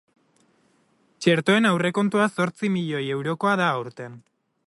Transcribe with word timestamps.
Txertoen 1.25 1.69
aurrekontua 1.73 2.27
zortzi 2.39 2.73
milioi 2.79 3.05
eurokoa 3.19 3.55
da 3.63 3.71
aurten. 3.77 4.19